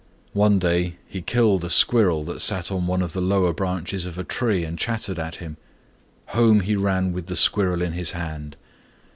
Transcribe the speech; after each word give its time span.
One 0.33 0.57
day 0.57 0.95
he 1.07 1.21
killed 1.21 1.63
a 1.63 1.69
squirrel 1.69 2.23
that 2.23 2.41
sat 2.41 2.71
on 2.71 2.87
one 2.87 3.03
of 3.03 3.13
the 3.13 3.21
lower 3.21 3.53
branches 3.53 4.03
of 4.07 4.17
a 4.17 4.23
tree 4.23 4.63
and 4.63 4.75
chattered 4.75 5.19
at 5.19 5.35
him. 5.35 5.57
Home 6.29 6.61
he 6.61 6.75
ran 6.75 7.13
with 7.13 7.27
the 7.27 7.35
squirrel 7.35 7.83
in 7.83 7.91
his 7.93 8.09
hand. 8.13 8.57